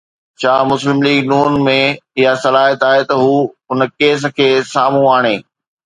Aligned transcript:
ڇا 0.41 0.53
مسلم 0.71 0.97
ليگ 1.05 1.21
ن 1.31 1.59
۾ 1.67 1.75
اها 2.17 2.33
صلاحيت 2.45 2.81
آهي 2.89 3.03
ته 3.11 3.15
هو 3.23 3.35
ان 3.71 3.79
ڪيس 3.97 4.21
کي 4.37 4.49
سامهون 4.73 5.07
آڻي؟ 5.15 5.35